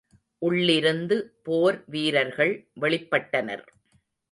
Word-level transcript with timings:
உள்ளிருந்து 0.41 1.17
போர் 1.43 1.83
வீரர்கள் 1.87 2.53
வெளிப்பட்டனர். 2.81 3.65